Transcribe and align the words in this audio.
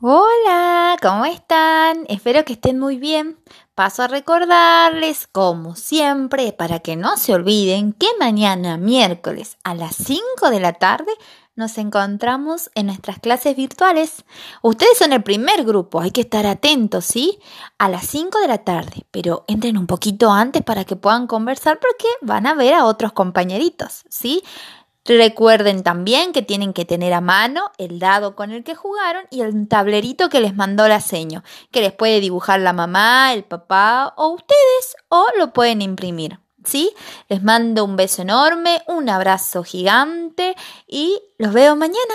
Hola, 0.00 0.96
¿cómo 1.02 1.24
están? 1.24 2.04
Espero 2.08 2.44
que 2.44 2.52
estén 2.52 2.78
muy 2.78 2.98
bien. 2.98 3.36
Paso 3.74 4.04
a 4.04 4.06
recordarles, 4.06 5.26
como 5.26 5.74
siempre, 5.74 6.52
para 6.52 6.78
que 6.78 6.94
no 6.94 7.16
se 7.16 7.34
olviden, 7.34 7.94
que 7.94 8.06
mañana, 8.20 8.76
miércoles, 8.76 9.58
a 9.64 9.74
las 9.74 9.96
5 9.96 10.50
de 10.52 10.60
la 10.60 10.74
tarde, 10.74 11.10
nos 11.56 11.76
encontramos 11.78 12.70
en 12.76 12.86
nuestras 12.86 13.18
clases 13.18 13.56
virtuales. 13.56 14.24
Ustedes 14.62 14.96
son 14.96 15.12
el 15.12 15.24
primer 15.24 15.64
grupo, 15.64 16.00
hay 16.00 16.12
que 16.12 16.20
estar 16.20 16.46
atentos, 16.46 17.04
¿sí? 17.04 17.40
A 17.78 17.88
las 17.88 18.06
5 18.06 18.38
de 18.38 18.46
la 18.46 18.58
tarde, 18.58 19.04
pero 19.10 19.44
entren 19.48 19.76
un 19.76 19.88
poquito 19.88 20.30
antes 20.30 20.62
para 20.62 20.84
que 20.84 20.94
puedan 20.94 21.26
conversar 21.26 21.80
porque 21.80 22.06
van 22.20 22.46
a 22.46 22.54
ver 22.54 22.74
a 22.74 22.84
otros 22.84 23.12
compañeritos, 23.12 24.04
¿sí? 24.08 24.44
Recuerden 25.08 25.82
también 25.82 26.32
que 26.32 26.42
tienen 26.42 26.74
que 26.74 26.84
tener 26.84 27.14
a 27.14 27.22
mano 27.22 27.70
el 27.78 27.98
dado 27.98 28.36
con 28.36 28.50
el 28.50 28.62
que 28.62 28.74
jugaron 28.74 29.24
y 29.30 29.40
el 29.40 29.66
tablerito 29.66 30.28
que 30.28 30.40
les 30.40 30.54
mandó 30.54 30.86
la 30.86 31.00
seño, 31.00 31.42
que 31.70 31.80
les 31.80 31.92
puede 31.92 32.20
dibujar 32.20 32.60
la 32.60 32.74
mamá, 32.74 33.32
el 33.32 33.42
papá 33.42 34.12
o 34.18 34.28
ustedes 34.28 34.96
o 35.08 35.26
lo 35.38 35.54
pueden 35.54 35.80
imprimir. 35.80 36.40
¿Sí? 36.62 36.92
Les 37.30 37.42
mando 37.42 37.86
un 37.86 37.96
beso 37.96 38.20
enorme, 38.20 38.82
un 38.86 39.08
abrazo 39.08 39.64
gigante 39.64 40.54
y 40.86 41.18
los 41.38 41.54
veo 41.54 41.74
mañana. 41.74 42.14